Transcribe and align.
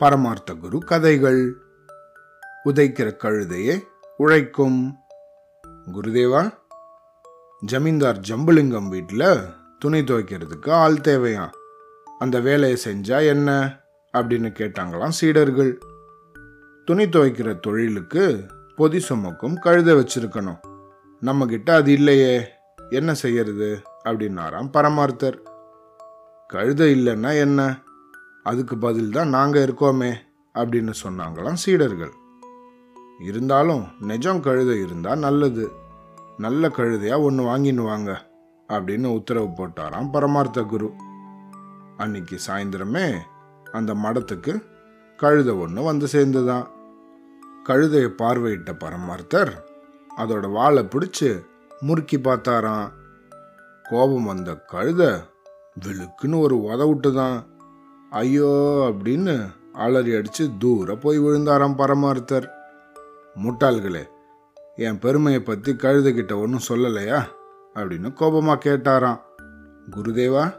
பரமார்த்த 0.00 0.54
குரு 0.54 0.78
கதைகள். 0.78 1.56
உதைக்கிற 2.64 3.16
கழுதையே 3.16 3.82
உழைக்கும். 4.16 4.96
குருதேவா 5.92 6.54
ஜமீன்தார் 7.60 8.20
ஜம்புலிங்கம் 8.20 8.88
வீட்டில் 8.88 9.40
துணி 9.78 10.00
துவைக்கிறதுக்கு 10.00 10.70
ஆள் 10.70 10.94
தேவையாம் 10.94 11.50
அந்த 12.18 12.40
வேலையை 12.40 12.78
செஞ்சா 12.84 13.26
என்ன? 13.26 13.78
அப்படின்னு 14.12 14.48
கேட்டாங்களாம் 14.50 15.08
சீடர்கள். 15.08 15.78
துணி 16.84 17.04
துவைக்கிற 17.04 17.60
தொழிலுக்கு 17.60 18.46
பொதி 18.76 19.00
சுமக்கும் 19.00 19.56
கழுதை 19.56 19.94
வச்சிருக்கணும். 19.94 20.58
நம்ம 21.20 21.46
கிட்ட 21.46 21.74
அது 21.74 21.92
இல்லையே 21.92 22.48
என்ன 22.90 23.14
செய்யறது? 23.14 23.82
அப்படின்னாராம் 24.04 24.70
பரமார்த்தர். 24.72 25.38
கழுதை 26.46 26.94
இல்லைன்னா 26.94 27.38
என்ன? 27.38 27.82
அதுக்கு 28.42 28.78
பதில் 28.78 29.10
தான் 29.10 29.28
நாங்கள் 29.28 29.64
இருக்கோமே 29.64 30.14
அப்படின்னு 30.54 30.92
சொன்னாங்களாம் 31.02 31.52
சீடர்கள். 31.52 32.12
இருந்தாலும் 33.20 33.86
நிஜம் 34.00 34.40
கழுதை 34.40 34.80
இருந்தால் 34.80 35.18
நல்லது. 35.18 35.70
நல்ல 36.38 36.68
கழுதையாக 36.68 37.22
ஒன்று 37.22 37.44
வாங்கின்னு 37.44 37.84
வாங்க 37.84 38.26
அப்படின்னு 38.68 39.06
உத்தரவு 39.06 39.46
போட்டாராம் 39.46 40.10
பரமார்த்த 40.10 40.62
குரு. 40.62 40.92
அன்னைக்கு 41.96 42.38
சாயந்தரமே 42.46 43.16
அந்த 43.72 43.94
மடத்துக்கு 43.94 44.62
கழுதை 45.16 45.54
ஒன்று 45.54 45.82
வந்து 45.82 46.08
சேர்ந்துதான் 46.08 46.70
கழுதையை 47.66 48.12
பார்வையிட்ட 48.18 48.72
பரமார்த்தர் 48.72 49.52
அதோட 50.16 50.50
வாழை 50.50 50.82
பிடிச்சி 50.82 51.44
முறுக்கி 51.80 52.18
பார்த்தாராம். 52.18 52.90
கோபம் 53.82 54.24
வந்த 54.24 54.56
கழுதை 54.56 55.08
விழுக்குன்னு 55.80 56.40
ஒரு 56.40 56.56
உதவுட்டு 56.56 56.96
விட்டுதான். 56.96 57.49
ஐயோ 58.10 58.48
அப்படின்னு 58.92 59.50
அலறி 59.72 60.16
அடித்து 60.16 60.50
தூர 60.58 60.94
போய் 60.94 61.20
விழுந்தாராம் 61.20 61.76
பரமார்த்தர். 61.76 62.46
முட்டாள்களே 63.34 64.02
என் 64.76 64.98
பெருமையை 64.98 65.40
பற்றி 65.40 65.72
கழுதுகிட்ட 65.72 66.40
ஒன்றும் 66.40 66.68
சொல்லலையா? 66.68 67.22
அப்படின்னு 67.74 68.12
கோபமாக 68.12 68.70
கேட்டாராம். 68.70 69.20
குருதேவா 69.90 70.54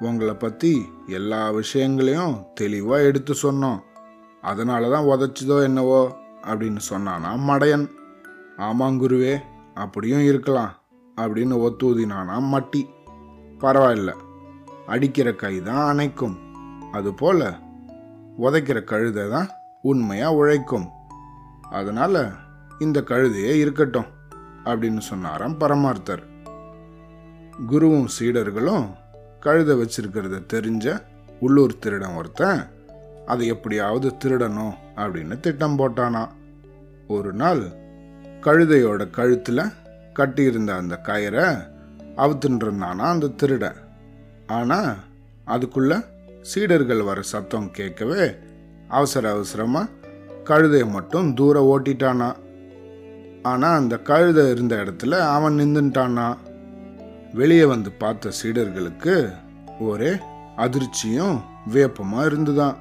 உங்களை 0.00 0.34
பற்றி 0.34 0.86
எல்லா 1.06 1.50
விஷயங்களையும் 1.50 2.46
தெளிவாக 2.54 3.02
எடுத்து 3.02 3.34
சொன்னோம். 3.42 3.78
அதனால 4.40 4.88
தான் 4.88 5.04
உதச்சதோ 5.04 5.62
என்னவோ 5.62 6.16
அப்படின்னு 6.42 6.78
சொன்னானா 6.90 7.36
மடையன். 7.36 7.90
ஆமாம் 8.56 9.02
குருவே 9.02 9.38
அப்படியும் 9.74 10.24
இருக்கலாம் 10.24 10.72
அப்படின்னு 11.16 11.56
ஒத்துதினானா 11.66 12.36
மட்டி. 12.52 12.88
பரவாயில்ல 13.58 14.14
அடிக்கிற 14.86 15.32
கை 15.32 15.62
தான் 15.62 15.96
அணைக்கும். 15.96 16.47
அதுபோல 16.92 17.54
உதைக்கிற 18.38 18.84
கழுதை 18.84 19.30
தான் 19.30 19.48
உண்மையாக 19.82 20.34
உழைக்கும். 20.34 20.88
அதனால 21.70 22.30
இந்த 22.78 23.00
கழுதையே 23.00 23.52
இருக்கட்டும் 23.58 24.06
அப்படின்னு 24.64 24.98
சொன்னாராம் 24.98 25.60
பரமார்த்தர். 25.60 26.22
குருவும் 27.70 28.08
சீடர்களும் 28.18 28.86
கழுதை 29.40 29.76
வச்சிருக்கிறத 29.76 30.42
தெரிஞ்ச 30.52 31.02
உள்ளூர் 31.40 31.78
திருடன் 31.78 32.14
ஒருத்தன் 32.14 32.60
அதை 33.26 33.46
எப்படியாவது 33.46 34.14
திருடணும் 34.24 34.74
அப்படின்னு 34.96 35.40
திட்டம் 35.40 35.78
போட்டானா. 35.78 36.28
ஒரு 37.08 37.32
நாள் 37.32 37.62
கழுதையோட 38.40 39.10
கழுத்தில் 39.10 39.72
கட்டியிருந்த 40.12 40.74
அந்த 40.74 41.00
கயிறை 41.02 41.46
அவுத்துன்னு 42.16 42.62
இருந்தானா 42.64 43.06
அந்த 43.14 43.28
திருடன். 43.28 43.76
ஆனால் 44.46 44.96
அதுக்குள்ளே 45.44 45.96
சீடர்கள் 46.40 47.02
வர 47.02 47.22
சத்தம் 47.22 47.70
கேட்கவே 47.70 48.34
அவசர 48.88 49.30
அவசரமாக 49.30 49.90
கழுதையை 50.44 50.90
மட்டும் 50.90 51.34
தூரம் 51.34 51.64
ஓட்டிட்டானா. 51.64 52.36
ஆனால் 53.42 53.76
அந்த 53.76 53.98
கழுதை 53.98 54.50
இருந்த 54.50 54.76
இடத்துல 54.76 55.18
அவன் 55.18 55.52
நின்றுட்டானா 55.52 56.36
வெளியே 57.32 57.64
வந்து 57.64 57.90
பார்த்த 57.92 58.30
சீடர்களுக்கு 58.42 59.34
ஒரே 59.80 60.16
அதிர்ச்சியும் 60.56 61.40
வியப்பமாக 61.72 62.26
இருந்துதான். 62.26 62.76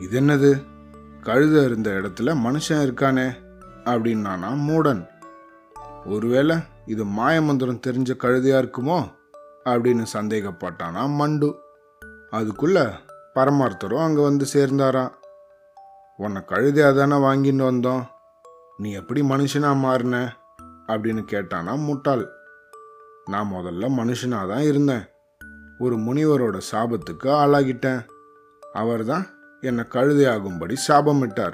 இது 0.00 0.20
என்னது 0.20 0.62
கழுதை 1.22 1.64
இருந்த 1.64 1.90
இடத்துல 1.90 2.36
மனுஷன் 2.44 2.86
இருக்கானே 2.86 3.32
அப்படின்னானா 3.84 4.52
மூடன். 4.54 5.08
ஒருவேளை 6.06 6.56
இது 6.86 7.04
மாயமந்திரம் 7.04 7.80
தெரிஞ்ச 7.86 8.10
கழுதையா 8.22 8.68
இருக்குமோ? 8.68 9.12
அப்படின்னு 9.64 10.06
சந்தேகப்பட்டானா 10.12 11.08
மண்டு. 11.08 11.56
அதுக்குள்ள 12.32 12.92
பரமார்த்தரும் 13.34 14.04
அங்கே 14.04 14.22
வந்து 14.22 14.46
சேர்ந்தாராம். 14.52 15.12
உன்னை 16.16 16.42
கழுதையாக 16.44 16.92
தானே 16.92 17.16
வாங்கிட்டு 17.16 17.64
வந்தோம். 17.64 18.06
நீ 18.76 18.92
எப்படி 18.92 19.20
மனுஷனாக 19.20 19.76
மாறின? 19.76 20.36
அப்படின்னு 20.86 21.22
கேட்டானா 21.30 21.76
முட்டாள். 21.76 22.28
நான் 23.24 23.52
முதல்ல 23.52 23.90
மனுஷனாக 23.90 24.48
தான் 24.48 24.62
இருந்தேன். 24.62 25.04
ஒரு 25.78 25.96
முனிவரோட 25.96 26.60
சாபத்துக்கு 26.72 27.28
ஆளாகிட்டேன். 27.28 28.06
அவர் 28.72 29.04
தான் 29.04 29.26
என்னை 29.60 29.84
கழுதையாகும்படி 29.90 30.76
சாபமிட்டார். 30.88 31.52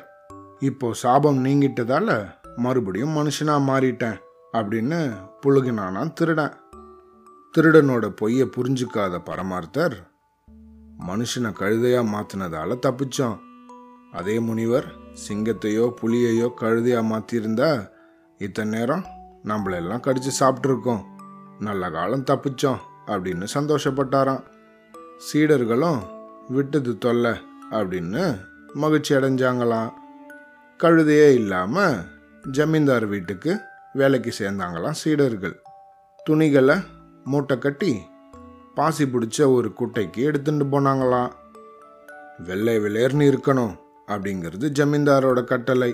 இப்போ 0.59 0.93
சாபம் 0.93 1.45
நீங்கிட்டதால 1.45 2.35
மறுபடியும் 2.57 3.17
மனுஷனாக 3.17 3.67
மாறிட்டேன் 3.67 4.19
அப்படின்னு 4.53 5.11
புழுகினானா 5.43 6.13
திருடன். 6.13 6.55
திருடனோட 7.55 8.09
பொய்யை 8.09 8.51
புரிஞ்சுக்காத 8.57 9.19
பரமார்த்தர் 9.25 10.17
மனுஷனை 11.07 11.51
கழுதையா 11.61 12.01
மாத்தினதால 12.13 12.79
தப்பிச்சோம் 12.87 13.39
அதே 14.13 14.39
முனிவர் 14.39 14.87
சிங்கத்தையோ 15.29 15.93
புலியையோ 16.01 16.49
கழுதையா 16.61 17.01
மாத்திருந்தா 17.13 17.91
இத்தனை 18.39 18.79
நேரம் 18.79 19.05
நம்மளெல்லாம் 19.45 20.05
கடிச்சு 20.07 20.31
சாப்பிட்ருக்கோம் 20.41 21.03
நல்ல 21.59 21.91
காலம் 21.91 22.25
தப்பிச்சோம் 22.25 22.79
அப்படின்னு 23.07 23.47
சந்தோஷப்பட்டாராம். 23.55 24.43
சீடர்களும் 25.27 26.01
விட்டது 26.49 26.99
தொல்லை 26.99 27.33
அப்படின்னு 27.71 28.41
மகிழ்ச்சி 28.75 29.15
அடைஞ்சாங்களாம். 29.15 29.91
கழுதையே 30.81 31.35
இல்லாம 31.35 31.95
ஜமீன்தார் 32.51 33.07
வீட்டுக்கு 33.07 33.61
வேலைக்கு 33.93 34.33
சேர்ந்தாங்களாம் 34.39 35.01
சீடர்கள். 35.05 35.61
துணிகளை 36.25 36.77
மூட்டை 37.25 37.59
கட்டி 37.59 38.03
பாசி 38.79 39.05
பிடிச்ச 39.05 39.39
ஒரு 39.53 39.69
குட்டைக்கு 39.79 40.21
எடுத்துட்டு 40.29 40.65
போனாங்களாம் 40.65 41.33
வெள்ளை 42.47 42.75
வெளேர்னு 42.79 43.25
இருக்கணும் 43.31 43.73
அப்படிங்கிறது 44.07 44.67
ஜமீன்தாரோட 44.79 45.39
கட்டளை. 45.45 45.91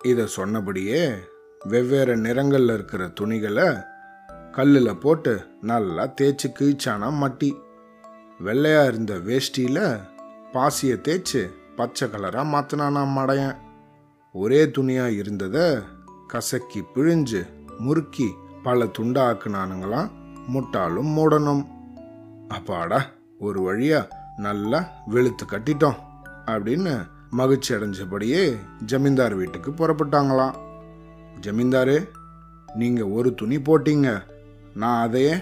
இதை 0.00 0.24
சொன்னபடியே 0.26 1.00
வெவ்வேறு 1.68 2.14
நிறங்களில் 2.16 2.72
இருக்கிற 2.74 3.02
துணிகளை 3.20 3.68
கல்லில் 4.52 5.00
போட்டு 5.04 5.32
நல்லா 5.70 6.04
தேய்ச்சி 6.20 6.48
கிழிச்சானா 6.58 7.08
மட்டி. 7.22 7.50
வெள்ளையாக 8.40 8.90
இருந்த 8.90 9.14
வேஷ்டியில் 9.28 9.82
பாசியை 10.52 10.98
தேய்ச்சி 11.06 11.42
பச்சை 11.76 12.08
கலராக 12.08 12.46
மாற்றினானா 12.54 13.04
மடையன். 13.16 13.56
ஒரே 14.34 14.60
துணியாக 14.76 15.18
இருந்ததை 15.22 15.66
கசக்கி 16.26 16.82
பிழிஞ்சு 16.94 17.42
முறுக்கி 17.78 18.28
பல 18.62 18.84
துண்டாக்குனானுங்களாம் 18.98 20.12
முட்டாளும் 20.52 21.10
மூடனும் 21.16 21.64
அப்பாடா 22.48 23.06
ஒரு 23.38 23.60
வழியா 23.66 24.08
நல்லா 24.36 25.02
வெளுத்து 25.06 25.46
கட்டிட்டோம் 25.46 25.98
அப்படின்னு 26.46 27.06
மகிழ்ச்சி 27.30 27.74
அடைஞ்சபடியே 27.74 28.56
ஜமீன்தார் 28.86 29.34
வீட்டுக்கு 29.34 29.70
புறப்பட்டாங்களாம். 29.70 30.54
ஜமீன்தாரு 31.40 32.08
நீங்க 32.74 33.06
ஒரு 33.06 33.34
துணி 33.34 33.56
போட்டீங்க 33.56 34.22
நான் 34.74 35.02
அதையே 35.02 35.34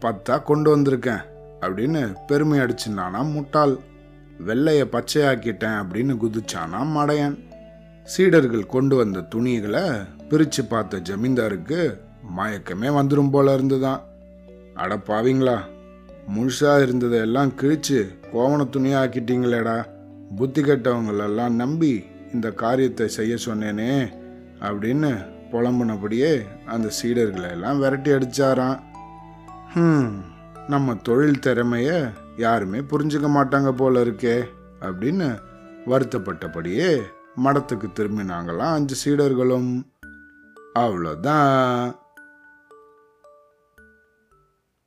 பத்தா 0.00 0.42
கொண்டு 0.42 0.76
வந்திருக்கேன் 0.76 1.22
அப்படின்னு 1.60 2.14
பெருமை 2.26 2.58
அடிச்சுனானா 2.58 3.32
முட்டாள். 3.32 3.74
வெள்ளைய 4.46 4.84
பச்சையாக்கிட்டேன் 4.94 5.80
அப்படின்னு 5.82 6.16
குதிச்சானா 6.22 6.80
மடையன். 6.96 7.38
சீடர்கள் 8.04 8.66
கொண்டு 8.66 8.96
வந்த 8.96 9.20
துணிகளை 9.20 9.82
பிரிச்சு 10.30 10.68
பார்த்த 10.68 10.98
ஜமீன்தாருக்கு 10.98 12.00
மயக்கமே 12.36 12.88
வந்துடும் 12.98 13.30
போல 13.30 13.54
இருந்துதான். 13.54 14.00
அட 14.74 14.96
பாவீங்களா 14.96 15.58
முழுசாக 16.28 16.84
இருந்ததையெல்லாம் 16.86 17.52
கிழிச்சு 17.60 18.00
கோவண 18.32 18.64
துணியா 18.64 18.98
ஆக்கிட்டீங்களேடா. 19.04 19.86
புத்தி 20.36 20.62
கெட்டவங்களெல்லாம் 20.62 21.50
நம்பி 21.50 22.04
இந்த 22.32 22.50
காரியத்தை 22.50 23.08
செய்ய 23.08 23.36
சொன்னேனே 23.44 24.12
அப்படின்னு 24.60 25.10
புலம்புனபடியே 25.52 26.32
அந்த 26.66 26.90
சீடர்களை 27.02 27.50
எல்லாம் 27.50 27.78
விரட்டி 27.78 28.10
அடிச்சாராம். 28.10 28.78
நம்ம 30.68 30.94
தொழில் 30.94 31.44
திறமைய 31.46 32.10
யாருமே 32.36 32.78
புரிஞ்சுக்க 32.78 33.28
மாட்டாங்க 33.36 33.72
போல 33.72 34.04
இருக்கே 34.04 34.42
அப்படின்னு 34.80 35.38
வருத்தப்பட்டபடியே 35.86 37.00
மடத்துக்கு 37.44 37.88
திரும்பினாங்களாம் 37.94 38.72
அஞ்சு 38.76 38.96
சீடர்களும். 39.02 39.82
அவ்வளோதான். 40.78 41.92